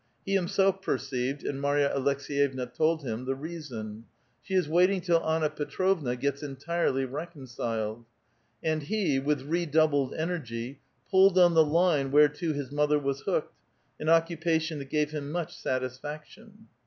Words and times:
He 0.25 0.33
himself 0.33 0.81
perceived— 0.81 1.43
and 1.45 1.61
Marya 1.61 1.93
Aleks^j'evna 1.95 2.73
told 2.73 3.03
him— 3.03 3.25
the 3.25 3.35
reason. 3.35 4.05
'^ 4.05 4.05
She 4.41 4.55
is 4.55 4.67
waiting 4.67 4.99
till 4.99 5.23
Anna 5.23 5.47
Petrovna 5.47 6.15
gets 6.15 6.41
entirely 6.41 7.05
reconciled.'* 7.05 8.05
And 8.63 8.81
he, 8.81 9.19
with 9.19 9.43
redoubled 9.43 10.15
energy, 10.15 10.79
pulled 11.11 11.37
on 11.37 11.53
the 11.53 11.63
line 11.63 12.09
whereto 12.09 12.51
his 12.51 12.71
mother 12.71 12.97
was 12.97 13.19
hooked,— 13.19 13.53
an 13.99 14.09
occupation 14.09 14.79
that 14.79 14.89
gave 14.89 15.11
him 15.11 15.29
much 15.31 15.55
satisfac 15.55 16.25
tion. 16.25 16.67